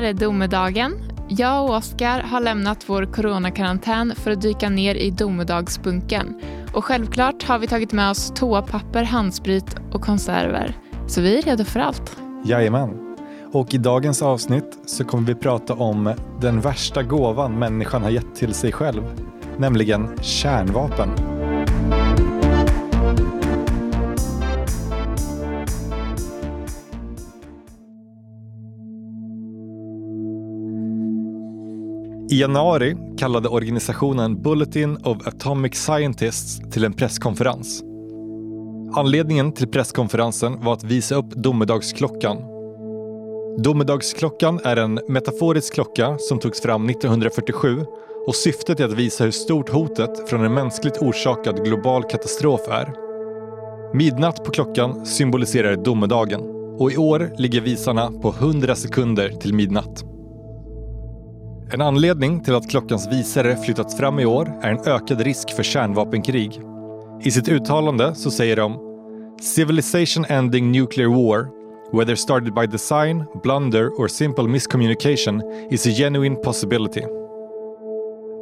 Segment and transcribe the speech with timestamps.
[0.00, 0.92] här är domedagen.
[1.28, 6.40] Jag och Oskar har lämnat vår coronakarantän för att dyka ner i domedagsbunken.
[6.74, 10.76] Och självklart har vi tagit med oss toapapper, handsprit och konserver.
[11.06, 12.16] Så vi är redo för allt.
[12.44, 13.16] Jajamän.
[13.52, 18.34] Och i dagens avsnitt så kommer vi prata om den värsta gåvan människan har gett
[18.34, 19.02] till sig själv,
[19.58, 21.08] nämligen kärnvapen.
[32.30, 37.82] I januari kallade organisationen Bulletin of Atomic Scientists till en presskonferens.
[38.94, 42.36] Anledningen till presskonferensen var att visa upp domedagsklockan.
[43.58, 47.84] Domedagsklockan är en metaforisk klocka som togs fram 1947
[48.26, 52.92] och syftet är att visa hur stort hotet från en mänskligt orsakad global katastrof är.
[53.94, 56.40] Midnatt på klockan symboliserar domedagen
[56.78, 60.04] och i år ligger visarna på 100 sekunder till midnatt.
[61.72, 65.62] En anledning till att klockans visare flyttats fram i år är en ökad risk för
[65.62, 66.60] kärnvapenkrig.
[67.22, 68.78] I sitt uttalande så säger de
[69.40, 71.48] “Civilization ending nuclear war,
[71.92, 77.02] whether started by design, blunder or simple miscommunication, is a genuine possibility”.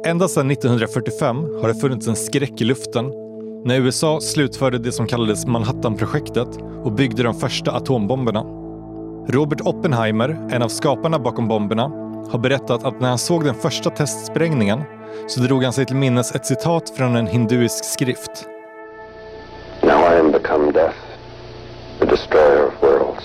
[0.05, 3.05] Ända sedan 1945 har det funnits en skräck i luften
[3.65, 8.43] när USA slutförde det som kallades Manhattanprojektet och byggde de första atombomberna.
[9.27, 13.89] Robert Oppenheimer, en av skaparna bakom bomberna, har berättat att när han såg den första
[13.89, 14.83] testsprängningen
[15.27, 18.45] så drog han sig till minnes ett citat från en hinduisk skrift.
[19.81, 20.97] Now I am become death,
[21.99, 23.23] the destroyer of worlds.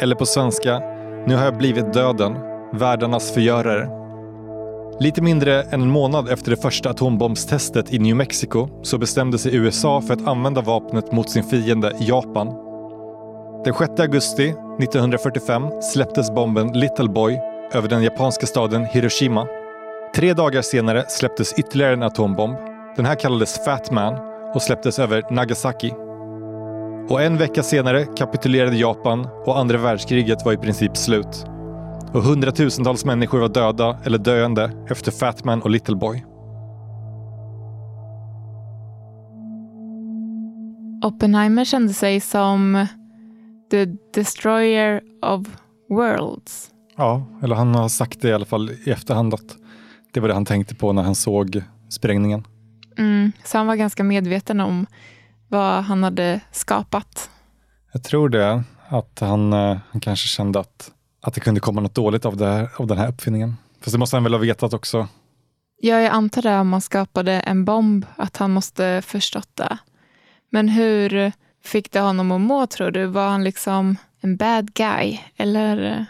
[0.00, 0.78] Eller på svenska,
[1.26, 2.36] nu har jag blivit döden,
[2.72, 3.88] världarnas förgörare.
[5.00, 9.56] Lite mindre än en månad efter det första atombombstestet i New Mexico så bestämde sig
[9.56, 12.67] USA för att använda vapnet mot sin fiende Japan.
[13.64, 17.38] Den 6 augusti 1945 släpptes bomben Little Boy
[17.72, 19.46] över den japanska staden Hiroshima.
[20.14, 22.56] Tre dagar senare släpptes ytterligare en atombomb.
[22.96, 24.14] Den här kallades Fat Man
[24.54, 25.92] och släpptes över Nagasaki.
[27.08, 31.46] Och en vecka senare kapitulerade Japan och andra världskriget var i princip slut.
[32.12, 36.24] Och hundratusentals människor var döda eller döende efter Fat Man och Little Boy.
[41.04, 42.86] Oppenheimer kände sig som
[43.70, 43.84] the
[44.14, 45.46] destroyer of
[45.88, 46.70] worlds.
[46.96, 49.56] Ja, eller han har sagt det i alla fall i efterhand att
[50.12, 52.46] det var det han tänkte på när han såg sprängningen.
[52.98, 54.86] Mm, så han var ganska medveten om
[55.48, 57.30] vad han hade skapat.
[57.92, 60.92] Jag tror det, att han, eh, han kanske kände att,
[61.22, 63.56] att det kunde komma något dåligt av, det här, av den här uppfinningen.
[63.80, 65.08] Fast det måste han väl ha vetat också.
[65.80, 69.78] Ja, jag antar det om man skapade en bomb, att han måste förstått det.
[70.50, 71.32] Men hur
[71.64, 73.06] fick det honom att må, tror du?
[73.06, 75.18] Var han liksom en bad guy?
[75.36, 76.06] Eller?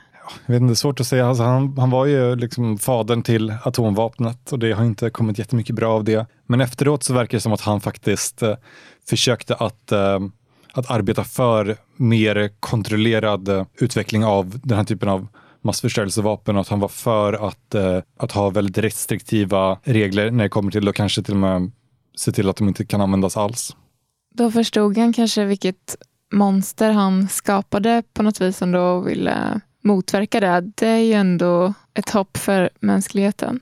[0.46, 1.26] Jag vet inte, det är svårt att säga.
[1.26, 5.74] Alltså han, han var ju liksom fadern till atomvapnet och det har inte kommit jättemycket
[5.74, 6.26] bra av det.
[6.46, 8.54] Men efteråt så verkar det som att han faktiskt eh,
[9.08, 10.18] försökte att, eh,
[10.72, 15.26] att arbeta för mer kontrollerad eh, utveckling av den här typen av
[15.62, 20.50] massförstörelsevapen och att han var för att, eh, att ha väldigt restriktiva regler när det
[20.50, 21.70] kommer till att kanske till och med
[22.16, 23.76] se till att de inte kan användas alls.
[24.34, 25.96] Då förstod han kanske vilket
[26.32, 30.60] monster han skapade på något vis ändå och ville motverka det.
[30.76, 33.60] Det är ju ändå ett hopp för mänskligheten.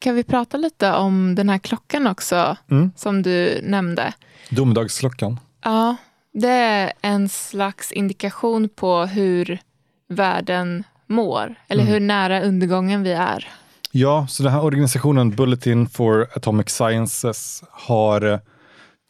[0.00, 2.92] Kan vi prata lite om den här klockan också, Mm.
[2.96, 4.12] som du nämnde?
[4.50, 5.40] Domedagsklockan.
[5.64, 5.96] Ja,
[6.32, 9.58] det är en slags indikation på hur
[10.08, 11.92] världen mår, eller Mm.
[11.92, 13.48] hur nära undergången vi är.
[13.92, 18.40] Ja, så den här organisationen Bulletin for Atomic Sciences har,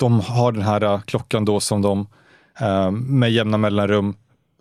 [0.01, 2.07] de har den här eh, klockan då som de
[2.61, 4.15] eh, med jämna mellanrum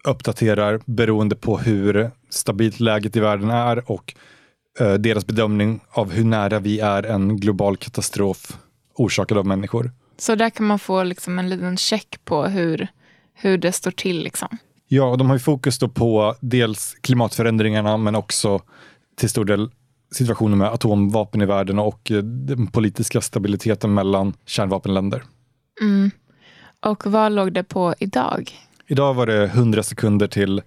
[0.03, 4.15] uppdaterar beroende på hur stabilt läget i världen är och
[4.79, 8.57] eh, deras bedömning av hur nära vi är en global katastrof
[8.95, 9.91] orsakad av människor.
[10.17, 12.87] Så där kan man få liksom en liten check på hur,
[13.33, 14.23] hur det står till.
[14.23, 14.57] Liksom.
[14.87, 18.61] Ja, och de har ju fokus på dels klimatförändringarna men också
[19.17, 19.69] till stor del
[20.11, 25.23] situationen med atomvapen i världen och den politiska stabiliteten mellan kärnvapenländer.
[25.81, 26.11] Mm.
[26.85, 28.51] Och vad låg det på idag?
[28.87, 30.61] Idag var det 100 sekunder till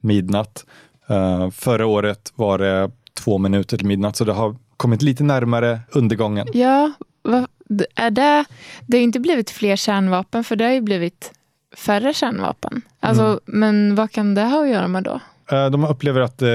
[0.00, 0.64] midnatt.
[1.08, 5.80] Eh, förra året var det två minuter till midnatt, så det har kommit lite närmare
[5.90, 6.46] undergången.
[6.52, 6.92] Ja,
[7.22, 7.46] vad,
[7.94, 8.44] är det,
[8.86, 11.32] det har inte blivit fler kärnvapen, för det har ju blivit
[11.76, 12.82] färre kärnvapen.
[13.00, 13.38] Alltså, Mm.
[13.46, 15.20] Men vad kan det ha att göra med då?
[15.50, 16.48] Eh, de upplever att, eh,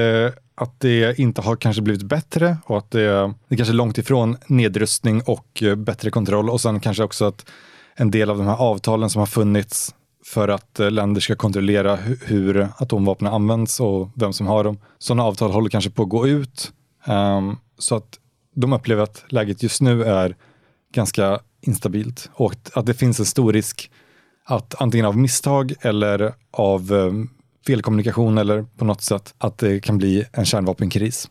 [0.54, 4.36] att det inte har kanske blivit bättre och att det, det kanske är långt ifrån
[4.46, 7.46] nedrustning och bättre kontroll och sen kanske också att
[7.96, 9.94] en del av de här avtalen som har funnits
[10.26, 14.78] för att eh, länder ska kontrollera hur atomvapen används och vem som har dem.
[14.98, 16.72] Sådana avtal håller kanske på att gå ut.
[17.06, 18.18] Um, så att
[18.54, 20.36] de upplever att läget just nu är
[20.94, 23.90] ganska instabilt och att- att det finns en stor risk
[24.46, 27.30] att antingen av misstag eller av um,
[27.66, 31.30] felkommunikation eller på något sätt att det kan bli en kärnvapenkris.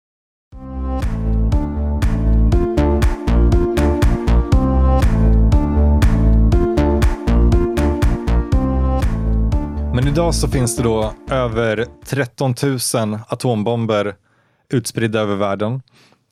[9.93, 14.15] Men idag så finns det då över 13 000 atombomber
[14.69, 15.81] utspridda över världen.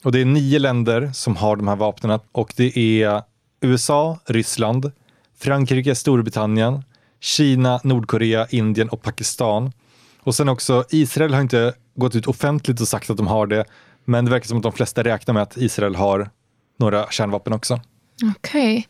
[0.03, 3.21] Och det är nio länder som har de här vapnen och det är
[3.61, 4.91] USA, Ryssland,
[5.39, 6.83] Frankrike, Storbritannien,
[7.19, 9.71] Kina, Nordkorea, Indien och Pakistan.
[10.19, 13.65] Och sen också Israel har inte gått ut offentligt och sagt att de har det,
[14.05, 16.29] men det verkar som att de flesta räknar med att Israel har
[16.77, 17.79] några kärnvapen också.
[18.37, 18.87] Okej.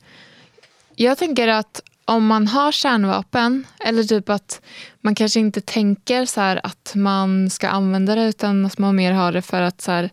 [0.96, 4.62] Jag tänker att om man har kärnvapen, eller typ att
[5.02, 9.12] man kanske inte tänker så här att man ska använda det, utan att man mer
[9.12, 10.10] har det för att så här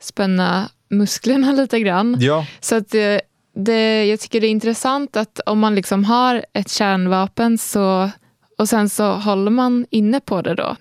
[0.00, 2.16] spänna musklerna lite grann.
[2.18, 3.20] Ja, Så att det,
[3.54, 8.10] det, jag tycker det är intressant att om man liksom har ett kärnvapen så,
[8.58, 10.76] och sen så håller man inne på det då.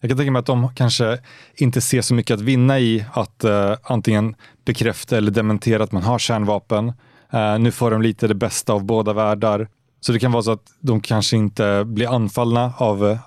[0.00, 1.18] Jag kan tänka mig att de kanske
[1.54, 4.34] inte ser så mycket att vinna i att eh, antingen
[4.64, 6.92] bekräfta eller dementera att man har kärnvapen.
[7.32, 9.68] Eh, nu får de lite det bästa av båda världar.
[10.06, 13.18] Så det kan vara så att de kanske inte blir anfallna av eh,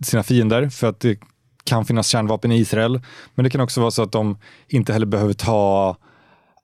[0.00, 1.18] sina fiender för att det
[1.64, 3.00] kan finnas kärnvapen i Israel.
[3.34, 4.38] Men det kan också vara så att de
[4.68, 5.96] inte heller behöver ta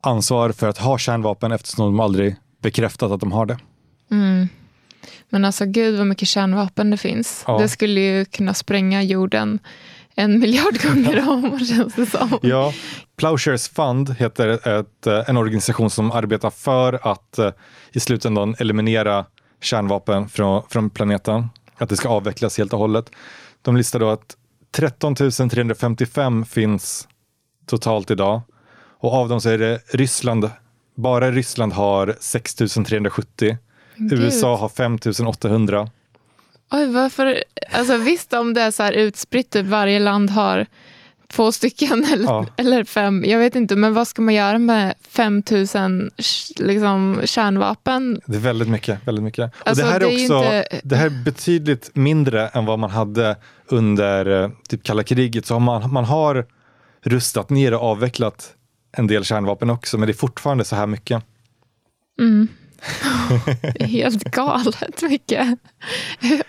[0.01, 3.59] ansvar för att ha kärnvapen eftersom de aldrig bekräftat att de har det.
[5.29, 7.45] Men alltså gud vad mycket kärnvapen det finns.
[7.47, 7.59] Ja.
[7.59, 9.59] Det skulle ju kunna spränga jorden
[10.15, 12.39] en miljard gånger om, känns det som.
[12.43, 12.73] Ja,
[13.17, 17.51] Plowshares Fund heter ett, eh, en organisation som arbetar för att eh,
[17.93, 19.25] i slutändan eliminera
[19.63, 21.49] kärnvapen från, från planeten.
[21.77, 23.11] Att det ska avvecklas helt och hållet.
[23.63, 24.37] De listar då att
[24.71, 27.09] 13 355 finns
[27.67, 28.41] totalt idag.
[28.99, 30.51] Och av dem så är det Ryssland,
[30.95, 33.57] bara Ryssland har 6 370.
[34.11, 35.91] USA har 5 800.
[36.71, 37.45] Oj, varför?
[37.73, 40.67] Alltså, visst om det är så här utspritt, typ varje land har
[41.33, 42.47] två stycken eller, Ja.
[42.57, 43.25] eller fem.
[43.27, 46.11] Jag vet inte, men vad ska man göra med 5000
[46.59, 48.21] liksom, kärnvapen?
[48.27, 49.07] Det är väldigt mycket.
[49.07, 49.53] Väldigt mycket.
[49.65, 52.65] Alltså, och det här är, det är också inte- det här är betydligt mindre än
[52.67, 53.37] vad man hade
[53.67, 55.47] under eh, typ kalla kriget.
[55.47, 56.47] Så man, man har
[57.05, 58.55] rustat ner och avvecklat
[58.97, 61.23] en del kärnvapen också, men det är fortfarande så här mycket.
[63.63, 65.59] Det är helt galet mycket.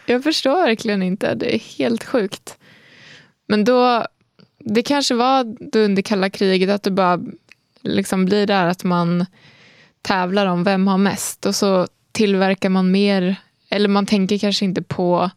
[0.06, 1.36] Jag förstår verkligen inte.
[1.36, 2.58] Det är helt sjukt.
[3.48, 4.06] Men då,
[4.66, 7.20] det kanske var under kalla kriget att det bara
[7.82, 9.26] liksom blir där att man
[10.02, 13.36] tävlar om vem har mest och så tillverkar man mer,
[13.70, 15.30] eller man tänker kanske inte på,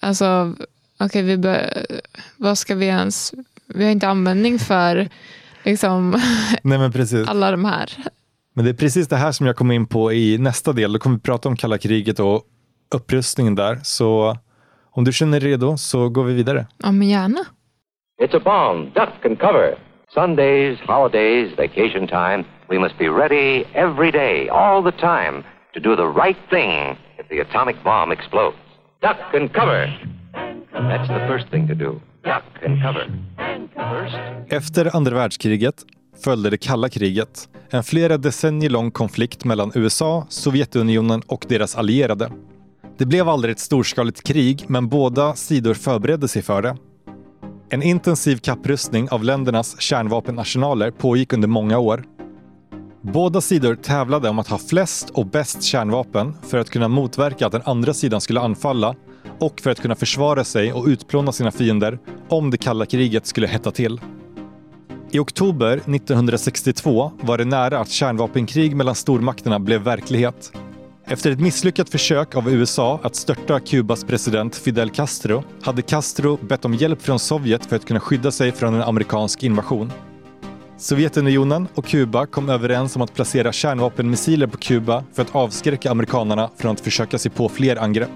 [0.00, 0.54] alltså,
[0.98, 1.86] okej, vi bör,
[2.36, 3.34] vad ska vi ens,
[3.66, 5.08] vi har inte användning för
[5.64, 6.10] liksom
[6.62, 6.90] Nej,
[7.26, 8.04] alla de här.
[8.54, 10.92] Men det är precis det här som jag kommer in på i nästa del.
[10.92, 12.42] Då kommer vi prata om kalla kriget och
[12.94, 13.80] upprustningen där.
[13.82, 14.38] Så
[14.90, 16.66] om du känner dig redo så går vi vidare.
[16.78, 17.44] Ja, men gärna.
[18.24, 18.92] It's a bomb.
[18.94, 19.76] Duck and cover.
[20.14, 22.44] Sundays, holidays, vacation time.
[22.68, 25.42] We must be ready every day, all the time,
[25.74, 28.56] to do the right thing if the atomic bomb explodes.
[29.00, 29.82] Duck and cover.
[30.72, 32.00] That's the first thing to do.
[32.24, 33.04] Duck and cover.
[33.74, 34.16] First,
[34.52, 35.84] Efter andra världskriget
[36.24, 37.48] följde det kalla kriget.
[37.70, 42.32] En flera decennier lång konflikt mellan USA, Sovjetunionen och deras allierade.
[42.98, 46.76] Det blev aldrig ett storskaligt krig, men båda sidor förberedde sig för det.
[47.74, 52.04] En intensiv kapprustning av ländernas kärnvapenarsenaler pågick under många år.
[53.02, 57.52] Båda sidor tävlade om att ha flest och bäst kärnvapen för att kunna motverka att
[57.52, 58.94] den andra sidan skulle anfalla
[59.38, 61.98] och för att kunna försvara sig och utplåna sina fiender
[62.28, 64.00] om det kalla kriget skulle hetta till.
[65.10, 70.52] I oktober 1962 var det nära att kärnvapenkrig mellan stormakterna blev verklighet.
[71.12, 76.64] Efter ett misslyckat försök av USA att störta Kubas president Fidel Castro hade Castro bett
[76.64, 79.92] om hjälp från Sovjet för att kunna skydda sig från en amerikansk invasion.
[80.78, 86.50] Sovjetunionen och Kuba kom överens om att placera kärnvapenmissiler på Kuba för att avskräcka amerikanerna
[86.56, 88.10] från att försöka sig på fler angrepp.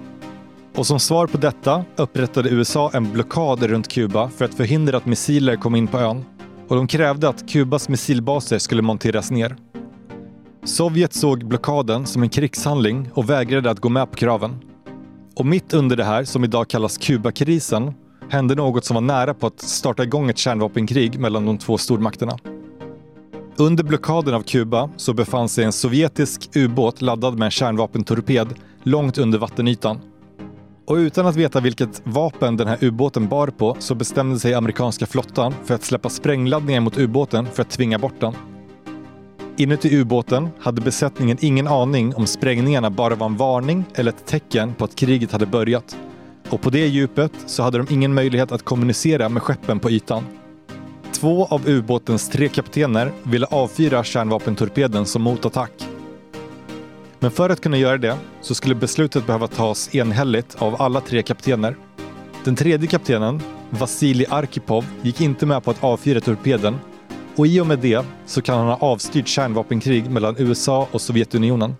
[0.75, 5.05] Och som svar på detta upprättade USA en blockad runt Kuba för att förhindra att
[5.05, 6.25] missiler kom in på ön.
[6.67, 9.55] Och de krävde att Kubas missilbaser skulle monteras ner.
[10.67, 14.55] Sovjet såg blockaden som en krigshandling och vägrade att gå med på kraven.
[15.35, 17.93] Och mitt under det här, som idag kallas Kubakrisen,
[18.29, 22.37] hände något som var nära på att starta igång ett kärnvapenkrig mellan de två stormakterna.
[23.57, 28.47] Under blockaden av Kuba så befann sig en sovjetisk ubåt laddad med en kärnvapentorped
[28.83, 29.99] långt under vattenytan.
[30.85, 35.05] Och utan att veta vilket vapen den här ubåten bar på så bestämde sig amerikanska
[35.05, 38.33] flottan för att släppa sprängladdningar mot ubåten för att tvinga bort den.
[39.59, 44.73] Inuti ubåten hade besättningen ingen aning om sprängningarna bara var en varning eller ett tecken
[44.73, 45.97] på att kriget hade börjat.
[46.49, 50.23] Och på det djupet så hade de ingen möjlighet att kommunicera med skeppen på ytan.
[51.11, 55.87] Två av ubåtens tre kaptener ville avfyra kärnvapentorpeden som motattack.
[57.19, 61.21] Men för att kunna göra det så skulle beslutet behöva tas enhälligt av alla tre
[61.21, 61.75] kaptener.
[62.43, 66.75] Den tredje kaptenen, Vasilij Arkipov, gick inte med på att avfyra torpeden
[67.37, 71.75] och i och med det så kan han ha avstyrt kärnvapenkrig mellan USA och Sovjetunionen.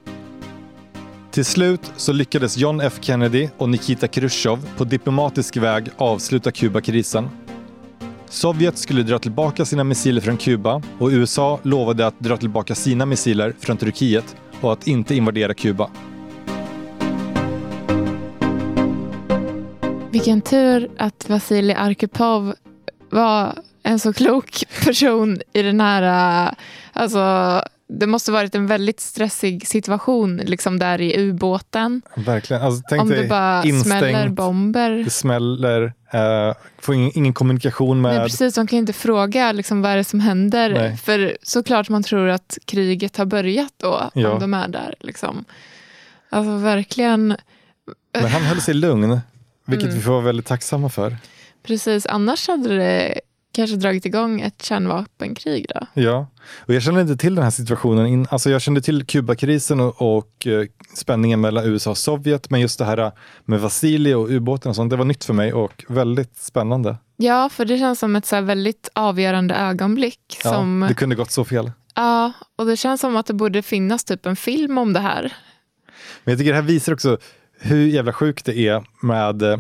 [1.32, 7.30] Till slut så lyckades John F Kennedy och Nikita Khrushchev på diplomatisk väg avsluta Kubakrisen.
[8.30, 13.06] Sovjet skulle dra tillbaka sina missiler från Kuba och USA lovade att dra tillbaka sina
[13.06, 15.90] missiler från Turkiet och att inte invadera Kuba.
[20.12, 22.54] Vilken tur att Vasilij Arkipov
[23.10, 23.56] var
[23.88, 26.46] en så klok person i den här...
[26.48, 26.54] äh,
[26.94, 32.02] Alltså, det måste varit en väldigt stressig situation liksom där i ubåten.
[32.16, 32.62] Verkligen.
[32.62, 34.92] Alltså, tänk Om det bara smäller instängt, bomber.
[34.92, 38.16] det smäller, eh, får ingen, ingen kommunikation med...
[38.16, 40.70] Nej, precis, de kan inte fråga liksom, vad är det som händer.
[40.74, 40.98] Nej.
[40.98, 44.30] För såklart man tror att kriget har börjat då, Ja.
[44.32, 44.96] om de är där.
[45.00, 45.46] Liksom.
[46.30, 47.36] Alltså verkligen,
[48.14, 49.20] Men han höll sig lugn,
[49.68, 49.98] vilket Mm.
[49.98, 51.18] vi får vara väldigt tacksamma för.
[51.64, 52.06] precis.
[52.06, 53.20] Annars hade det
[53.58, 55.88] kanske dragit igång ett kärnvapenkrig då.
[56.02, 58.08] Ja, och jag kände inte till den här situationen.
[58.08, 62.62] In, alltså jag kände till Kubakrisen och, och eh, spänningen mellan USA och Sovjet, men
[62.62, 63.12] just det här
[63.46, 66.98] med Vasilij och ubåten och sånt, det var nytt för mig och väldigt spännande.
[67.18, 70.38] Ja, för det känns som ett så väldigt avgörande ögonblick.
[70.44, 71.72] Ja, Som, Det kunde gått så fel.
[71.96, 75.34] ja, och det känns som att det borde finnas typ en film om det här.
[76.24, 77.18] Men jag tycker det här visar också
[77.60, 79.58] hur jävla sjukt det är med eh,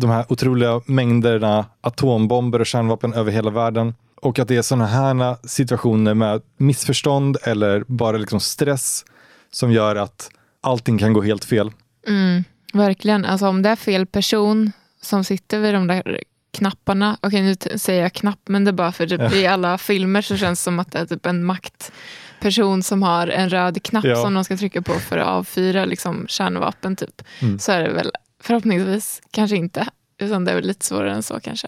[0.00, 3.94] de här otroliga mängderna atombomber och kärnvapen över hela världen.
[4.22, 9.04] Och att det är sådana här situationer med missförstånd eller bara liksom stress
[9.50, 11.72] som gör att allting kan gå helt fel.
[12.06, 13.24] Mm, verkligen.
[13.24, 17.18] Alltså om det är fel person som sitter vid de där knapparna.
[17.22, 20.36] Okej, nu säger jag knapp, men det är bara för typ, i alla filmer så
[20.36, 24.22] känns det som att det är typ en maktperson som har en röd knapp Ja.
[24.22, 26.96] som de ska trycka på för att avfyra liksom, kärnvapen.
[26.96, 27.22] Typ.
[27.40, 27.58] Mm.
[27.58, 29.86] Så är det väl förhoppningsvis kanske inte.
[30.20, 31.66] Utan det är väl lite svårare än så kanske.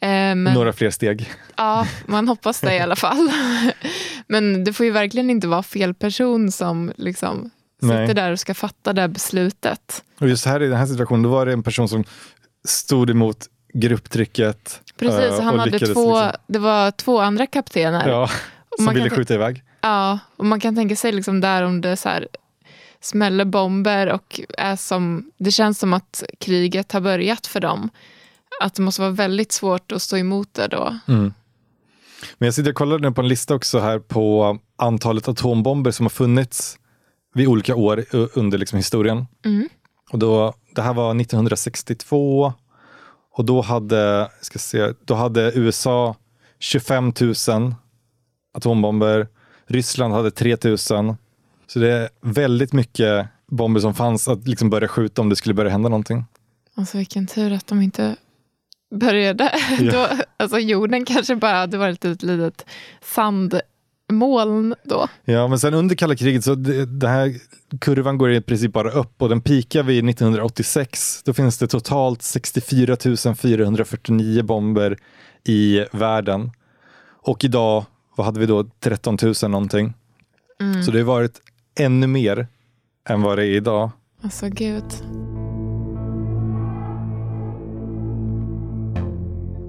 [0.00, 1.30] Eh, men, Några fler steg.
[1.56, 3.30] Ja, man hoppas det i alla fall.
[4.26, 7.50] Men det får ju verkligen inte vara fel person som liksom
[7.80, 8.14] sitter Nej.
[8.14, 10.04] där och ska fatta det här beslutet.
[10.20, 12.04] Och just här i den här situationen, då var det en person som
[12.64, 14.80] stod emot grupptrycket.
[14.98, 18.08] Precis, eh, han och hade två, liksom- det var två andra kaptener.
[18.08, 18.30] Ja,
[18.76, 19.62] som ville skjuta iväg.
[19.80, 22.28] Ja, och man kan tänka sig liksom där om det så här
[23.00, 27.90] smäller bomber och är som, det känns som att kriget har börjat för dem.
[28.60, 30.98] Att det måste vara väldigt svårt att stå emot det då.
[31.08, 31.32] Mm.
[32.38, 36.06] Men jag sitter och kollar nu på en lista också här på antalet atombomber som
[36.06, 36.78] har funnits
[37.34, 39.26] vid olika år under liksom historien.
[39.44, 39.68] Mm.
[40.10, 42.52] Och då, det här var 1962
[43.32, 46.16] och då hade, ska se, då hade USA
[46.58, 47.74] 25 000
[48.54, 49.28] atombomber.
[49.66, 51.16] Ryssland hade 3 000.
[51.68, 55.54] Så det är väldigt mycket bomber som fanns att liksom börja skjuta om det skulle
[55.54, 56.24] börja hända någonting.
[56.74, 58.16] Alltså vilken tur att de inte
[58.94, 59.52] började.
[59.80, 59.92] Ja.
[59.92, 62.66] Då, alltså jorden kanske bara hade varit ett litet
[63.00, 65.08] sandmoln då.
[65.24, 67.34] Ja, men sen under kalla kriget så det, det här
[67.80, 71.22] kurvan går i princip bara upp och den pikar vid 1986.
[71.24, 72.96] Då finns det totalt 64
[73.36, 74.98] 449 bomber
[75.44, 76.50] i världen.
[77.22, 77.84] Och idag,
[78.16, 78.64] vad hade vi då?
[78.80, 79.94] 13 000 någonting.
[80.86, 81.40] Så det har varit
[81.78, 82.46] ännu mer
[83.08, 83.90] än vad det är idag.
[84.22, 84.84] Alltså gud.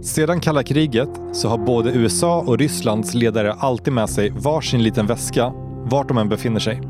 [0.03, 5.07] Sedan kalla kriget så har både USA och Rysslands ledare alltid med sig varsin liten
[5.07, 6.81] väska vart de än befinner sig.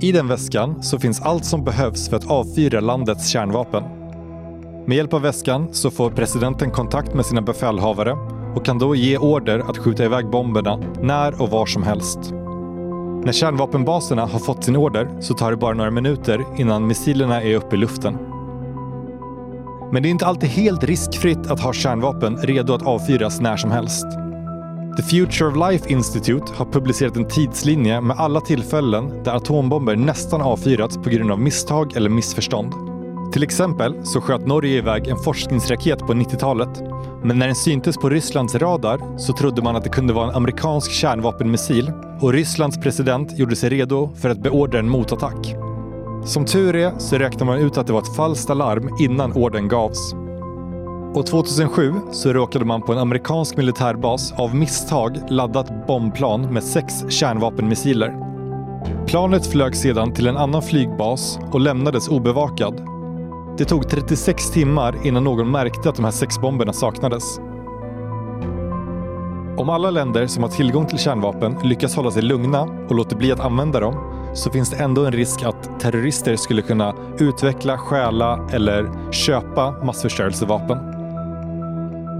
[0.00, 3.82] I den väskan så finns allt som behövs för att avfyra landets kärnvapen.
[4.86, 8.12] Med hjälp av väskan så får presidenten kontakt med sina befälhavare
[8.56, 12.33] och kan då ge order att skjuta iväg bomberna när och var som helst.
[13.24, 17.56] När kärnvapenbaserna har fått sin order så tar det bara några minuter innan missilerna är
[17.56, 18.18] uppe i luften.
[19.92, 23.70] Men det är inte alltid helt riskfritt att ha kärnvapen redo att avfyras när som
[23.70, 24.06] helst.
[24.96, 30.42] The Future of Life Institute har publicerat en tidslinje med alla tillfällen där atombomber nästan
[30.42, 32.93] avfyrats på grund av misstag eller missförstånd.
[33.34, 36.82] Till exempel så sköt Norge iväg en forskningsraket på 90-talet.
[37.22, 40.36] Men när den syntes på Rysslands radar så trodde man att det kunde vara en
[40.36, 45.54] amerikansk kärnvapenmissil och Rysslands president gjorde sig redo för att beordra en motattack.
[46.24, 49.68] Som tur är så räknade man ut att det var ett falskt alarm innan orden
[49.68, 50.14] gavs.
[51.14, 56.94] Och 2007 så råkade man på en amerikansk militärbas av misstag laddat bombplan med sex
[57.08, 58.14] kärnvapenmissiler.
[59.06, 62.93] Planet flög sedan till en annan flygbas och lämnades obevakad.
[63.58, 67.38] Det tog 36 timmar innan någon märkte att de här sex bomberna saknades.
[69.56, 73.32] Om alla länder som har tillgång till kärnvapen lyckas hålla sig lugna och låter bli
[73.32, 73.94] att använda dem
[74.34, 80.78] så finns det ändå en risk att terrorister skulle kunna utveckla, stjäla eller köpa massförstörelsevapen.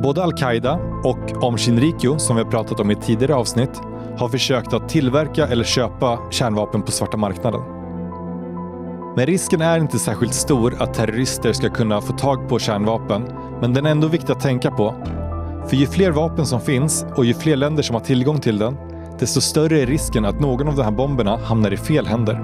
[0.02, 3.80] Både al-Qaida och Om Shinrikyo, som vi har pratat om i ett tidigare avsnitt,
[4.18, 7.73] har försökt att tillverka eller köpa kärnvapen på svarta marknaden.
[9.16, 13.22] Men risken är inte särskilt stor att terrorister ska kunna få tag på kärnvapen,
[13.60, 14.94] men den är ändå viktig att tänka på.
[15.68, 18.76] För ju fler vapen som finns och ju fler länder som har tillgång till den,
[19.18, 22.34] desto större är risken att någon av de här bomberna hamnar i fel händer.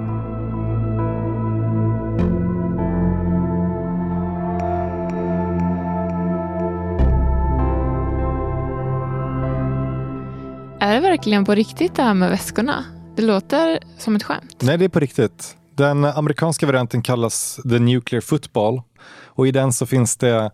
[10.79, 12.85] Är det verkligen på riktigt det här med väskorna?
[13.15, 14.55] Det låter som ett skämt.
[14.61, 15.57] Nej, det är på riktigt.
[15.81, 18.81] Den amerikanska varianten kallas The Nuclear Football
[19.25, 20.51] och i den så finns det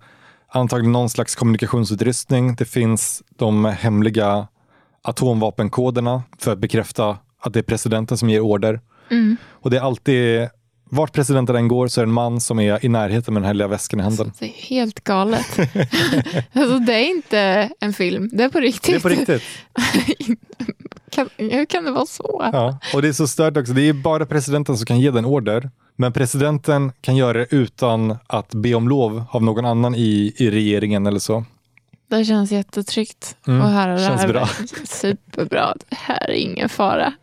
[0.47, 2.55] antagligen någon slags kommunikationsutrustning.
[2.55, 4.47] Det finns de hemliga
[5.03, 8.81] atomvapenkoderna för att bekräfta att det är presidenten som ger order.
[9.11, 9.37] Mm.
[9.49, 10.49] Och det är alltid,
[10.89, 13.47] vart presidenten än går så är det en man som är i närheten med den
[13.47, 14.31] här lilla väskan i handen.
[14.39, 15.59] Det är helt galet.
[16.53, 18.91] alltså, det är inte en film, det är på riktigt.
[18.91, 19.43] Det är på riktigt.
[21.09, 22.49] kan, hur kan det vara så?
[22.53, 22.79] Ja.
[22.93, 25.69] Och det är så stört också, det är bara presidenten som kan ge den order.
[25.95, 30.51] Men presidenten kan göra det utan att be om lov av någon annan i, i
[30.51, 31.45] regeringen eller så.
[32.09, 34.27] Det känns jättetryggt Mm, att höra det känns här.
[34.27, 34.49] bra.
[34.83, 35.73] Superbra.
[35.89, 37.13] Det här är ingen fara.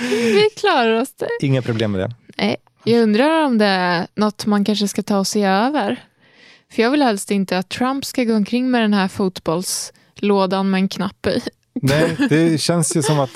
[0.00, 1.28] Vi klarar oss det.
[1.46, 2.14] Inga problem med det.
[2.38, 6.04] Nej, jag undrar om det är något man kanske ska ta och se över.
[6.72, 10.78] För jag vill helst inte att Trump ska gå omkring med den här fotbollslådan med
[10.78, 11.42] en knapp i.
[11.74, 13.30] Nej, det känns ju som att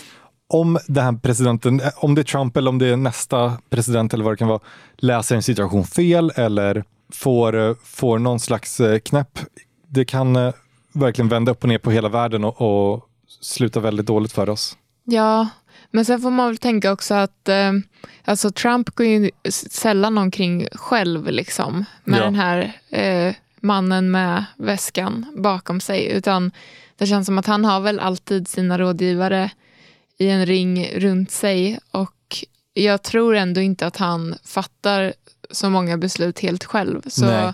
[0.49, 4.25] om den här presidenten, om det är Trump eller om det är nästa president eller
[4.25, 4.61] vad det kan vara,
[4.97, 9.39] läser en situation fel eller får, får någon slags eh, knäpp,
[9.89, 10.55] det kan eh,
[10.93, 13.03] verkligen vända upp och ner på hela världen och, och
[13.41, 14.77] sluta väldigt dåligt för oss.
[15.05, 15.49] Ja,
[15.91, 17.73] men sen får man väl tänka också att eh,
[18.25, 22.25] alltså Trump går ju sällan omkring själv liksom med Ja.
[22.25, 26.07] den här eh, mannen med väskan bakom sig.
[26.13, 26.51] Utan
[26.97, 29.51] det känns som att han har väl alltid sina rådgivare
[30.19, 31.79] i en ring runt sig.
[31.91, 35.13] Och jag tror ändå inte att han fattar
[35.51, 37.03] så många beslut helt själv.
[37.07, 37.53] Så Nej.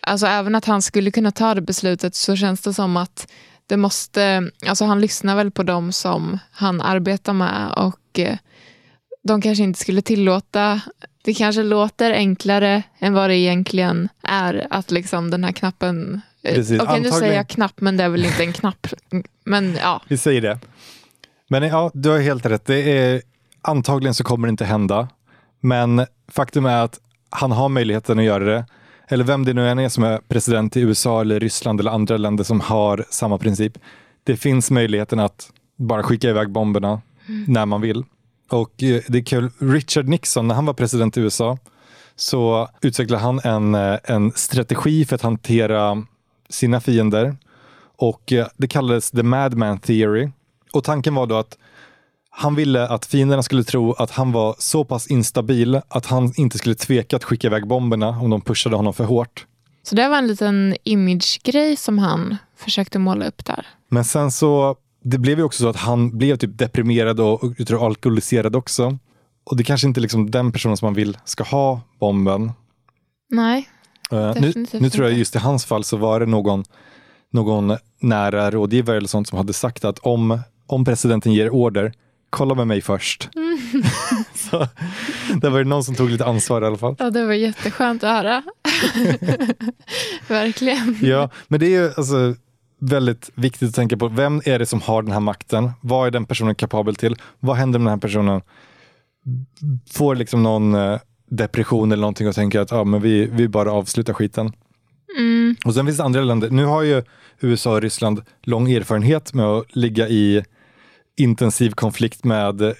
[0.00, 3.32] alltså, även att han skulle kunna ta det beslutet så känns det som att
[3.68, 8.36] det måste, alltså han lyssnar väl på dem som han arbetar med och eh,
[9.22, 10.80] de kanske inte skulle tillåta,
[11.24, 16.54] det kanske låter enklare än vad det egentligen är att liksom den här knappen, eh,
[16.54, 18.86] Precis, okej nu antagligen- säger jag knapp men det är väl inte en knapp,
[19.44, 20.02] men ja.
[20.08, 20.58] Vi säger det.
[21.48, 22.66] Men ja, du har helt rätt.
[22.66, 23.22] Det är,
[23.62, 25.08] antagligen så kommer det inte hända.
[25.60, 27.00] Men faktum är att
[27.30, 28.64] han har möjligheten att göra det.
[29.08, 32.16] Eller vem det nu än är som är president i USA eller Ryssland eller andra
[32.16, 33.78] länder som har samma princip.
[34.24, 37.00] Det finns möjligheten att bara skicka iväg bomberna
[37.46, 38.04] när man vill.
[38.50, 41.58] Och eh, det är kul, Richard Nixon, när han var president i USA,
[42.16, 46.04] så utvecklade han en, eh, en strategi för att hantera
[46.48, 47.36] sina fiender.
[47.96, 50.30] Och eh, det kallades the madman theory.
[50.72, 51.58] Och tanken var då att
[52.38, 56.58] han ville att fienderna skulle tro att han var så pass instabil att han inte
[56.58, 59.46] skulle tveka att skicka iväg bomberna om de pushade honom för hårt.
[59.82, 63.66] Så det var en liten image-grej som han försökte måla upp där.
[63.88, 67.52] Men sen så, det blev ju också så att han blev typ deprimerad och, och
[67.58, 68.98] jag tror alkoholiserad också.
[69.44, 72.52] Och det kanske inte är liksom den personen som man vill ska ha bomben.
[73.30, 73.68] Nej,
[74.10, 76.64] nu, Definitivt nu tror jag just i hans fall så var det någon,
[77.32, 81.92] någon nära rådgivare eller sånt som hade sagt att om, om presidenten ger order,
[82.30, 83.28] kolla med mig först.
[84.34, 84.66] så,
[85.40, 86.96] det var ju någon som tog lite ansvar i alla fall.
[86.98, 88.42] Ja, det var jätteskönt att höra.
[90.28, 90.96] Verkligen.
[91.02, 92.34] Ja, men det är ju alltså,
[92.80, 94.08] väldigt viktigt att tänka på.
[94.08, 95.70] Vem är det som har den här makten?
[95.80, 97.16] Vad är den personen kapabel till?
[97.40, 98.40] Vad händer om den här personen
[99.90, 100.98] får liksom någon eh,
[101.30, 104.52] depression eller någonting och tänker att ah, men vi, vi bara avslutar skiten.
[105.18, 105.56] Mm.
[105.64, 106.50] Och sen finns det andra länder.
[106.50, 107.02] Nu har ju
[107.40, 110.44] USA och Ryssland lång erfarenhet med att ligga i
[111.16, 112.74] intensiv konflikt med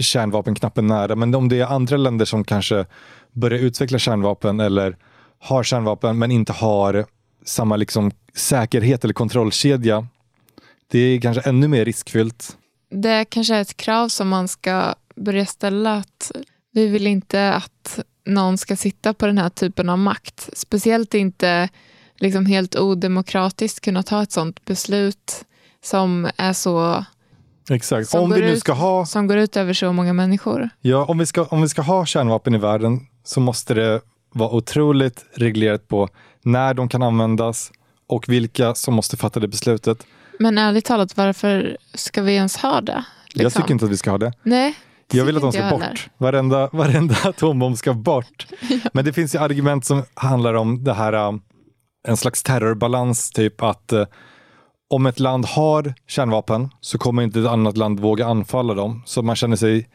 [0.00, 1.16] kärnvapenknappen nära.
[1.16, 2.86] Men om det är andra länder som kanske
[3.32, 4.96] börjar utveckla kärnvapen eller
[5.38, 7.06] har kärnvapen men inte har
[7.44, 10.06] samma liksom säkerhet eller kontrollkedja.
[10.90, 12.56] Det är kanske ännu mer riskfyllt.
[12.90, 16.32] Det kanske är ett krav som man ska börja ställa att
[16.72, 20.50] vi vill inte att någon ska sitta på den här typen av makt.
[20.52, 21.68] Speciellt inte
[22.16, 25.44] liksom helt odemokratiskt kunna ta ett sådant beslut
[25.84, 27.04] som är så
[27.70, 28.08] Exakt.
[28.08, 30.70] Som om går vi nu ut- ska ha som går ut över så många människor.
[30.80, 34.00] Ja, om vi, ska, om vi ska ha kärnvapen i världen så måste det
[34.34, 36.08] vara otroligt reglerat på
[36.44, 37.70] när de kan användas
[38.08, 40.06] och vilka som måste fatta det beslutet.
[40.38, 43.04] Men ärligt talat, varför ska vi ens ha det?
[43.34, 43.62] Jag liksom?
[43.62, 44.32] tycker inte att vi ska ha det.
[44.42, 44.74] Nej,
[45.12, 46.08] Jag vill att de ska jag bort.
[46.18, 48.46] Varenda, varenda atombomb ska bort.
[48.92, 51.40] Men det finns ju argument som handlar om det här, um,
[52.08, 54.04] en slags terrorbalans, typ att eh,
[54.88, 59.02] om ett land har kärnvapen så kommer inte ett annat land våga anfalla dem.
[59.06, 59.88] Så man känner sig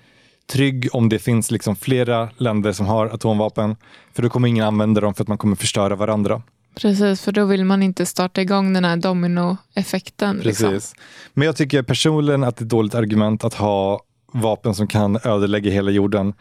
[0.52, 3.76] trygg om det finns liksom flera länder som har atomvapen.
[4.14, 6.42] För då kommer ingen använda dem för att man kommer förstöra varandra.
[6.76, 10.38] Precis, för då vill man inte starta igång den här dominoeffekten.
[10.38, 10.70] Liksom.
[10.70, 10.96] Precis.
[11.34, 14.02] Men jag tycker personligen att det är ett dåligt argument att ha
[14.34, 16.34] vapen som kan ödelägga hela jorden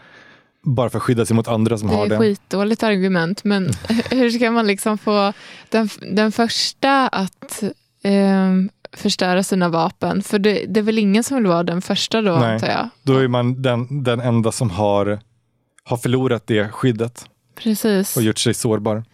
[0.64, 2.18] bara för att skydda sig mot andra som Det har är det.
[2.18, 3.70] skitdåligt argument, men
[4.10, 5.32] hur ska man liksom få
[5.68, 7.62] den, den första att
[8.04, 10.22] ehm, förstöra sina vapen?
[10.22, 12.54] För det, det är väl ingen som vill vara den första då, Nej.
[12.54, 12.88] antar jag?
[13.02, 15.20] Då är man den, den enda som har,
[15.84, 18.16] har förlorat det skyddet Precis.
[18.16, 19.04] och gjort sig sårbar.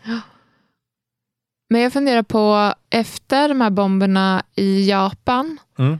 [1.71, 5.99] Men jag funderar på, efter de här bomberna i Japan, Mm.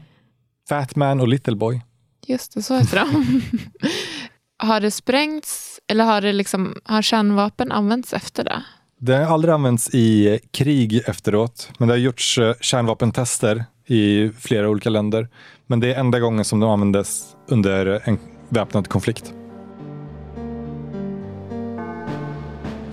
[0.69, 1.81] Fat Man och Little Boy.
[2.27, 3.43] just det, så heter de.
[4.67, 8.63] har det sprängts, eller har, det liksom, har kärnvapen använts efter det?
[9.01, 14.69] Det har aldrig använts i krig efteråt, men det har gjorts eh, kärnvapentester i flera
[14.69, 15.29] olika länder.
[15.67, 19.35] Men det är enda gången som de användes under en väpnad konflikt.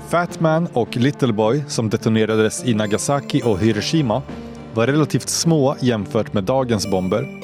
[0.09, 4.21] Fatman och Little Boy, som detonerades i Nagasaki och Hiroshima,
[4.73, 7.41] var relativt små jämfört med dagens bomber.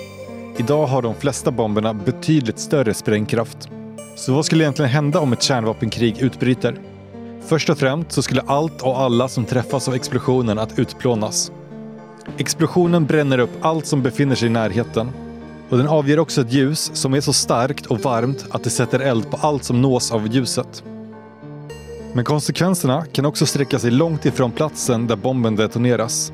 [0.58, 3.70] Idag har de flesta bomberna betydligt större sprängkraft.
[4.16, 6.91] Så vad skulle egentligen hända om ett kärnvapenkrig utbryter?
[7.48, 11.52] Först och främst så skulle allt och alla som träffas av explosionen att utplånas.
[12.38, 15.12] Explosionen bränner upp allt som befinner sig i närheten.
[15.70, 19.00] Och den avger också ett ljus som är så starkt och varmt att det sätter
[19.00, 20.84] eld på allt som nås av ljuset.
[22.14, 26.34] Men konsekvenserna kan också sträcka sig långt ifrån platsen där bomben detoneras.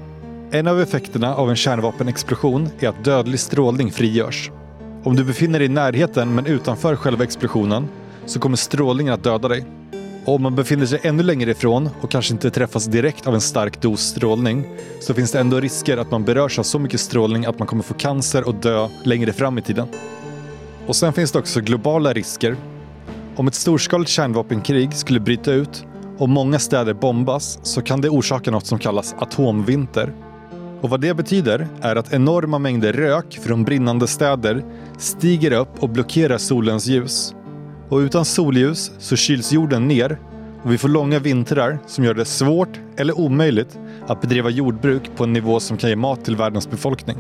[0.52, 4.52] En av effekterna av en kärnvapenexplosion är att dödlig strålning frigörs.
[5.04, 7.88] Om du befinner dig i närheten men utanför själva explosionen
[8.26, 9.66] så kommer strålningen att döda dig.
[10.28, 13.42] Och om man befinner sig ännu längre ifrån och kanske inte träffas direkt av en
[13.42, 14.68] stark dos strålning
[15.00, 17.84] så finns det ändå risker att man berörs av så mycket strålning att man kommer
[17.84, 19.88] få cancer och dö längre fram i tiden.
[20.88, 22.56] Och sen finns det också globala risker.
[23.36, 25.86] Om ett storskaligt kärnvapenkrig skulle bryta ut
[26.18, 30.14] och många städer bombas så kan det orsaka något som kallas atomvinter.
[30.82, 34.66] Och vad det betyder är att enorma mängder rök från brinnande städer
[34.98, 37.34] stiger upp och blockerar solens ljus.
[37.90, 40.20] Och utan solljus så kyls jorden ner
[40.64, 45.24] och vi får långa vintrar som gör det svårt eller omöjligt att bedriva jordbruk på
[45.24, 47.18] en nivå som kan ge mat till världens befolkning.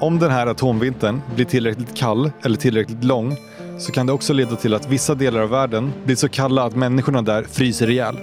[0.00, 3.36] Om den här atomvintern blir tillräckligt kall eller tillräckligt lång
[3.78, 6.76] så kan det också leda till att vissa delar av världen blir så kalla att
[6.76, 8.16] människorna där fryser ihjäl.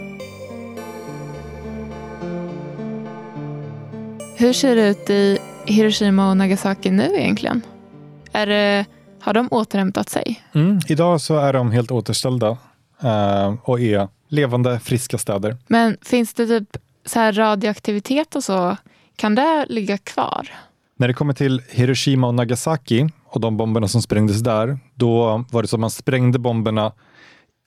[4.38, 7.62] Hur ser det ut i Hiroshima och Nagasaki nu egentligen?
[8.32, 8.86] Är det,
[9.22, 10.44] har de återhämtat sig?
[10.54, 10.80] Mm.
[10.88, 12.58] Idag så är de helt återställda
[13.04, 15.58] eh, och är levande, friska städer.
[15.68, 18.78] Men finns det typ så här radioaktivitet och så?
[19.16, 20.48] Kan det ligga kvar?
[20.98, 25.62] När det kommer till Hiroshima och Nagasaki och de bomberna som sprängdes där, då var
[25.62, 26.92] det så att man sprängde bomberna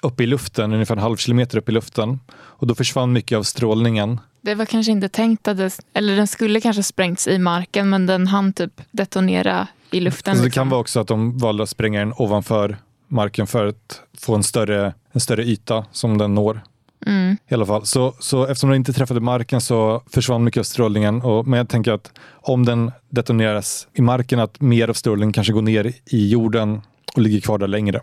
[0.03, 2.21] uppe i luften, ungefär en halv kilometer upp i luften.
[2.33, 4.21] Och då försvann mycket av strålningen.
[4.41, 8.07] Det var kanske inte tänkt att det, eller den skulle kanske sprängts i marken men
[8.07, 10.35] den hann typ detonera i luften.
[10.35, 10.61] Så det liksom.
[10.61, 12.77] kan vara också att de valde att spränga den ovanför
[13.09, 16.61] marken för att få en större, en större yta som den når.
[17.07, 17.37] Mm.
[17.49, 17.87] I alla fall.
[17.87, 21.23] Så, så eftersom den inte träffade marken så försvann mycket av strålningen.
[21.23, 25.53] Och, men jag tänker att om den detoneras i marken, att mer av strålningen kanske
[25.53, 26.81] går ner i jorden
[27.15, 28.01] och ligger kvar där längre.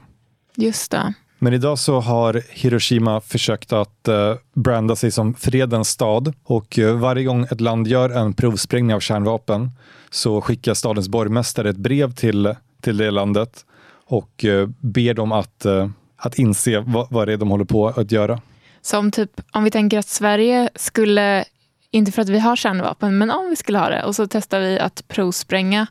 [0.56, 1.13] Just det.
[1.43, 6.95] Men idag så har Hiroshima försökt att eh, branda sig som fredens stad och eh,
[6.95, 9.71] varje gång ett land gör en provsprängning av kärnvapen
[10.10, 13.65] så skickar stadens borgmästare ett brev till, till det landet
[14.08, 17.88] och eh, ber dem att, eh, att inse vad, vad det är de håller på
[17.88, 18.41] att göra.
[18.82, 21.45] Som typ, om vi tänker att Sverige skulle,
[21.91, 24.60] inte för att vi har kärnvapen, men om vi skulle ha det och så testar
[24.60, 25.88] vi att provspränga,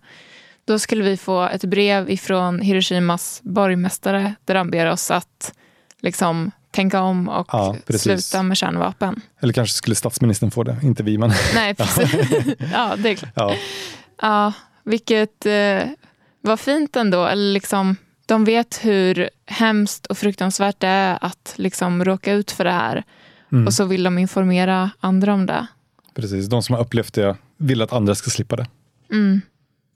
[0.70, 5.52] då skulle vi få ett brev ifrån Hiroshimas borgmästare där han ber oss att
[6.00, 9.20] liksom tänka om och Ja, sluta med kärnvapen.
[9.40, 11.18] Eller kanske skulle statsministern få det, inte vi.
[11.18, 12.14] Men, Nej, precis.
[12.72, 13.33] ja, det är klart.
[13.35, 13.54] ja.
[14.22, 14.52] Ja,
[14.85, 15.83] vilket eh,
[16.40, 17.24] var fint ändå.
[17.24, 22.64] Eller liksom, de vet hur hemskt och fruktansvärt det är att liksom råka ut för
[22.64, 23.04] det här.
[23.52, 23.66] Mm.
[23.66, 25.66] Och så vill de informera andra om det.
[26.14, 28.66] Precis, de som har upplevt det vill att andra ska slippa det.
[29.12, 29.40] Mm.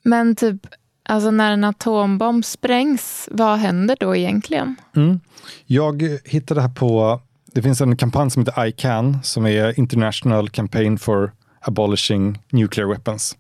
[0.05, 0.67] Men typ,
[1.09, 4.77] alltså när en atombomb sprängs, vad händer då egentligen?
[4.97, 5.21] Mm.
[5.67, 7.21] Jag hittade här på,
[7.53, 13.37] det finns en kampanj som heter ICAN som är International Campaign for Abolishing Nuclear Weapons.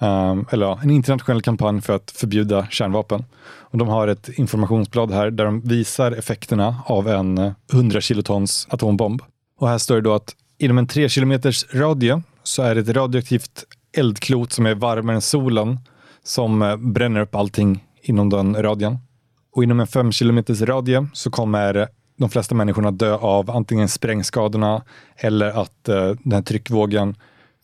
[0.00, 3.24] Um, eller ja, en internationell kampanj för att förbjuda kärnvapen.
[3.44, 9.22] Och de har ett informationsblad här där de visar effekterna av en 100 kilotons atombomb.
[9.58, 12.96] Och här står det då att inom en 3 kilometers radie så är det ett
[12.96, 13.64] radioaktivt
[13.96, 15.78] eldklot som är varmare än solen
[16.24, 18.98] som eh, bränner upp allting inom den radien.
[19.56, 24.82] Och inom en 5 kilometers radie så kommer de flesta människorna dö av antingen sprängskadorna
[25.16, 27.16] eller att eh, den här tryckvågen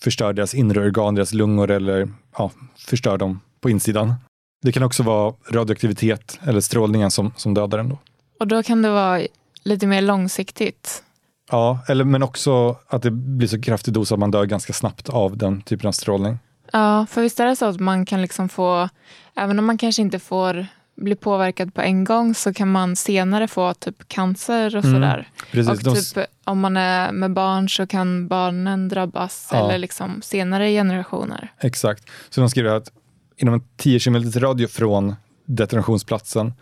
[0.03, 4.15] förstör deras inre organ, deras lungor eller ja, förstör dem på insidan.
[4.63, 7.89] Det kan också vara radioaktivitet eller strålningen som, som dödar den.
[7.89, 7.99] Då.
[8.41, 9.21] Och då kan det vara
[9.65, 11.03] lite mer långsiktigt.
[11.51, 15.09] Ja, eller, men också att det blir så kraftig dos att man dör ganska snabbt
[15.09, 16.39] av den typen av strålning.
[16.73, 18.89] Ja, för visst är det så att man kan liksom få,
[19.37, 23.49] även om man kanske inte får bli påverkad på en gång så kan man senare
[23.49, 25.29] få typ cancer och Mm, sådär.
[25.51, 29.59] Precis, Och de, typ, om man är med barn så kan barnen drabbas Ja.
[29.59, 31.53] eller liksom senare generationer.
[31.61, 32.05] Exakt.
[32.31, 32.93] Så de skriver att
[33.37, 35.15] inom en 10 km radie från
[35.47, 36.53] detonationsplatsen,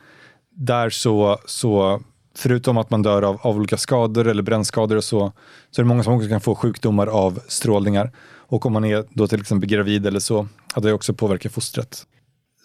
[0.50, 2.00] där så, så
[2.38, 5.33] förutom att man dör av, av olika skador eller brännskador och så,
[5.70, 8.11] så är det många som också kan få sjukdomar av strålningar.
[8.27, 12.07] Och om man är då till exempel gravid eller så, att det också påverkar fostret.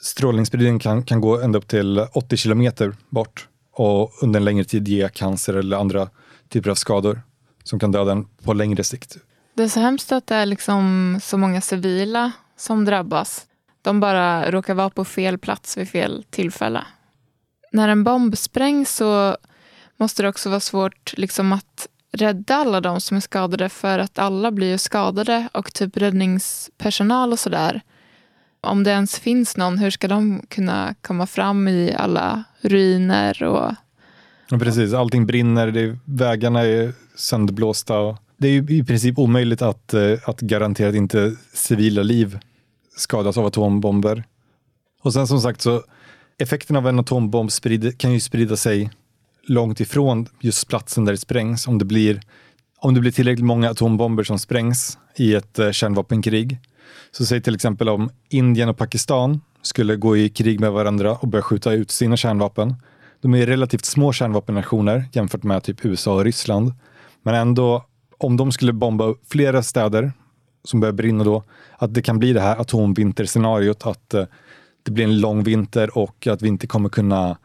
[0.02, 4.88] Strålningsspridningen kan, kan gå ända upp till 80 kilometer bort och under en längre tid
[4.88, 6.10] ge cancer eller andra
[6.50, 7.22] typer av skador
[7.64, 9.18] som kan döda en på längre sikt.
[9.56, 13.46] Det är så hemskt att det är liksom så många civila som drabbas.
[13.82, 16.84] De bara råkar vara på fel plats vid fel tillfälle.
[17.72, 19.38] När en bomb sprängs så
[20.04, 24.20] måste det också vara svårt liksom att rädda alla de som är skadade för att
[24.20, 27.82] alla blir ju skadade och typ räddningspersonal och sådär.
[28.62, 33.76] Om det ens finns någon, hur ska de kunna komma fram i alla ruiner och
[34.50, 38.00] Ja, precis, allting brinner, det är, vägarna är sönderblåsta.
[38.00, 42.39] Och det är ju i princip omöjligt att, eh, att garantera att inte civila liv
[42.98, 44.24] skadas av atombomber.
[45.02, 45.84] Och sen som sagt så
[46.38, 48.89] effekten av en atombomb sprider, kan ju sprida sig
[49.47, 51.67] långt ifrån just platsen där det sprängs.
[51.67, 52.21] Om det blir,
[52.77, 56.58] om det blir tillräckligt många atombomber som sprängs i ett eh, kärnvapenkrig.
[57.12, 61.27] Så säg till exempel om Indien och Pakistan skulle gå i krig med varandra och
[61.27, 62.75] börja skjuta ut sina kärnvapen.
[63.21, 66.73] De är relativt små kärnvapennationer jämfört med typ USA och Ryssland.
[67.23, 67.86] Men ändå,
[68.17, 70.12] om de skulle bomba flera städer
[70.63, 71.43] som börjar brinna då,
[71.77, 74.25] att det kan bli det här atomvinterscenariot att eh,
[74.84, 77.38] det blir en lång vinter och att vi inte kommer kunna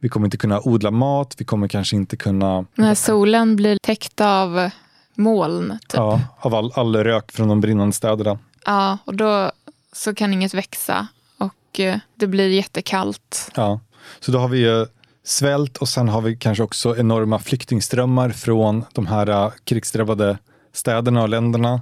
[0.00, 4.20] vi kommer inte kunna odla mat, vi kommer kanske inte kunna, när solen blir täckt
[4.20, 4.70] av
[5.14, 5.78] moln.
[5.88, 5.94] Typ.
[5.94, 8.38] ja, av all, all rök från de brinnande städerna.
[8.66, 9.52] Ja, och då
[9.92, 11.06] så kan inget växa
[11.38, 13.50] och eh, det blir jättekallt.
[13.54, 13.80] Ja.
[14.20, 14.84] Så då har vi eh,
[15.24, 20.38] svält och sen har vi kanske också enorma flyktingströmmar från de här eh, krigsdrabbade
[20.72, 21.80] städerna och länderna.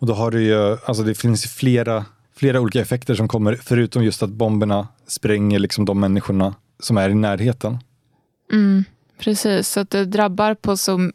[0.00, 2.04] Och då har du ju, alltså det finns ju flera,
[2.36, 7.08] flera olika effekter som kommer, förutom just att bomberna spränger liksom de människorna som är
[7.10, 7.78] i närheten.
[8.52, 8.84] Mm,
[9.18, 11.10] precis, så att det drabbar på så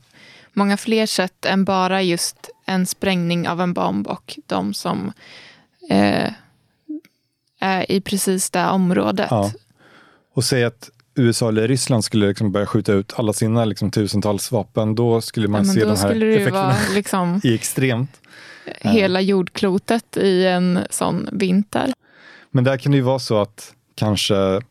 [0.54, 5.12] många fler sätt än bara just en sprängning av en bomb och de som
[5.90, 6.32] eh,
[7.60, 9.28] är i precis det området.
[9.30, 9.52] Ja.
[10.34, 14.52] Och säg att USA eller Ryssland skulle liksom börja skjuta ut alla sina liksom tusentals
[14.52, 18.22] vapen, då skulle man Ja, se de här effekterna liksom i extremt.
[18.82, 21.94] hela jordklotet i en sån vinter.
[22.52, 24.62] Men där kan det ju vara så att kanske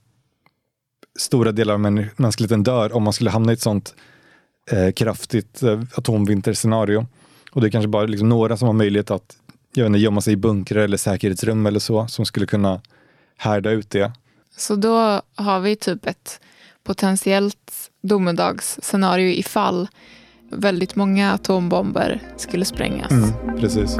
[1.18, 3.94] stora delar av män- mänskligheten dör om man skulle hamna i ett sånt
[4.70, 7.06] eh, kraftigt eh, atomvinterscenario.
[7.52, 9.36] Och det är kanske bara liksom några som har möjlighet att
[9.74, 12.80] jag vet inte, gömma sig i bunkrar eller säkerhetsrum eller så, som skulle kunna
[13.36, 14.12] härda ut det.
[14.56, 16.40] Så då har vi typ ett
[16.84, 19.88] potentiellt domedagsscenario ifall
[20.50, 23.10] väldigt många atombomber skulle sprängas.
[23.10, 23.96] Mm, precis.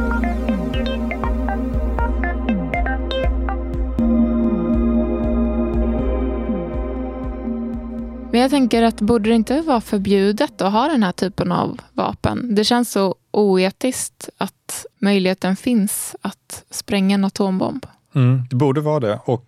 [8.35, 11.81] Men jag tänker att borde det inte vara förbjudet att ha den här typen av
[11.93, 12.55] vapen?
[12.55, 17.87] Det känns så oetiskt att möjligheten finns att spränga en atombomb.
[18.15, 19.47] Mm, det borde vara det och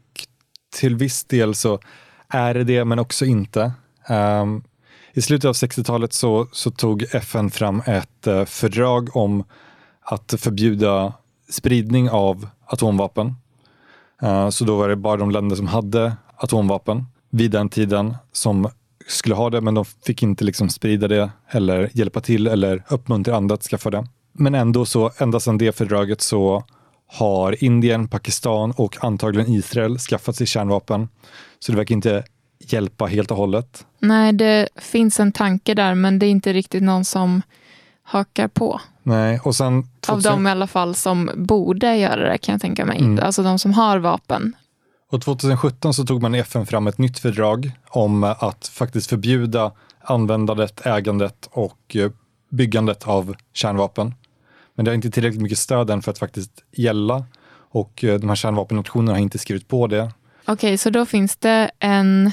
[0.77, 1.81] till viss del så
[2.29, 3.73] är det det, men också inte.
[4.09, 4.65] Um,
[5.13, 9.45] I slutet av 60-talet så, så tog FN fram ett uh, fördrag om
[10.01, 11.13] att förbjuda
[11.51, 13.35] spridning av atomvapen.
[14.23, 18.69] Uh, så då var det bara de länder som hade atomvapen vid den tiden som
[19.07, 23.37] skulle ha det, men de fick inte liksom sprida det eller hjälpa till eller uppmuntra
[23.37, 24.07] andra att skaffa det.
[24.33, 26.65] Men ändå så, ända sedan det fördraget så
[27.07, 31.09] har Indien, Pakistan och antagligen Israel skaffat sig kärnvapen.
[31.59, 32.25] Så det verkar inte
[32.59, 33.87] hjälpa helt och hållet.
[33.99, 37.43] Nej, det finns en tanke där, men det är inte riktigt någon som
[38.03, 38.81] hakar på.
[39.03, 39.83] Nej, och sen...
[40.01, 40.33] 2000...
[40.33, 42.99] Av de i alla fall som borde göra det kan jag tänka mig.
[42.99, 43.25] Mm.
[43.25, 44.57] Alltså de som har vapen.
[45.11, 49.73] Och 2017 så tog man i FN fram ett nytt fördrag om att faktiskt förbjuda
[50.01, 52.11] användandet, ägandet och eh,
[52.51, 54.15] byggandet av kärnvapen.
[54.75, 57.25] Men det har inte tillräckligt mycket stöd än för att faktiskt gälla
[57.71, 60.03] och eh, de här kärnvapennationerna har inte skrivit på det.
[60.43, 62.33] Okej, okay, så då finns det en,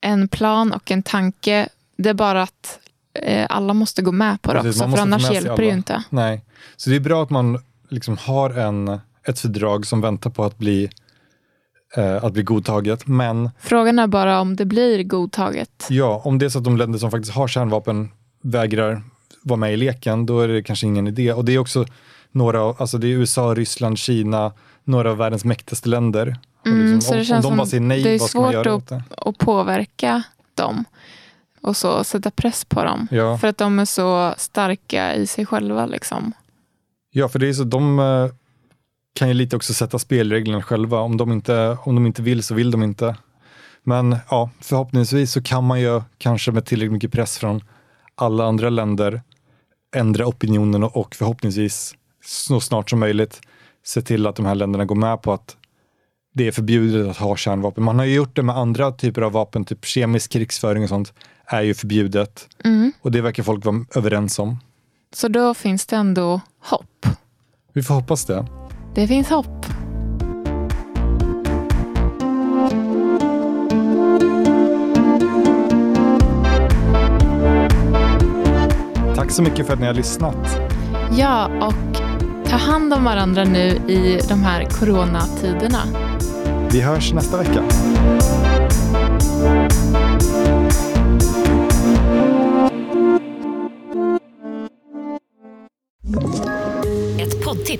[0.00, 1.68] en plan och en tanke.
[1.96, 2.78] Det är bara att
[3.14, 6.04] eh, alla måste gå med på det Precis, också, för annars hjälper det ju inte.
[6.10, 6.44] Nej,
[6.76, 10.58] så det är bra att man liksom har en, ett fördrag som väntar på att
[10.58, 10.90] bli
[11.96, 13.06] eh, att bli godtaget.
[13.06, 15.86] Men Frågan är bara om det blir godtaget.
[15.90, 18.08] Ja, om det är så att de länder som faktiskt har kärnvapen
[18.42, 19.02] vägrar
[19.42, 21.32] vara med i leken, då är det kanske ingen idé.
[21.32, 21.84] Och det är också
[22.32, 24.52] några, alltså det är USA, Ryssland, Kina,
[24.84, 26.36] några av världens mäktigaste länder.
[26.66, 28.70] Mm, liksom, om, om de bara säger nej, vad ska man göra det?
[28.70, 30.22] Det är svårt att påverka
[30.54, 30.84] dem
[31.62, 33.08] och så sätta press på dem.
[33.10, 33.38] Ja.
[33.38, 35.86] För att de är så starka i sig själva.
[35.86, 36.32] Liksom.
[37.10, 38.28] Ja, för det är så, de eh,
[39.18, 41.00] kan ju lite också sätta spelreglerna själva.
[41.00, 43.16] Om de, inte, om de inte vill så vill de inte.
[43.84, 47.64] Men ja, förhoppningsvis så kan man ju kanske med tillräckligt mycket press från
[48.14, 49.22] alla andra länder
[49.96, 53.40] ändra opinionen och förhoppningsvis så snart som möjligt
[53.84, 55.56] se till att de här länderna går med på att
[56.34, 57.84] det är förbjudet att ha kärnvapen.
[57.84, 61.12] Man har ju gjort det med andra typer av vapen, typ kemisk krigsföring och sånt
[61.46, 62.48] är ju förbjudet.
[62.64, 62.92] Mm.
[63.02, 64.58] Och det verkar folk vara överens om.
[65.12, 67.06] Så då finns det ändå hopp?
[67.72, 68.67] Vi får hoppas det.
[68.98, 69.66] Det finns hopp.
[79.14, 80.60] Tack så mycket för att ni har lyssnat.
[81.18, 82.00] Ja, och
[82.48, 85.82] ta hand om varandra nu i de här coronatiderna.
[86.70, 87.62] Vi hörs nästa vecka.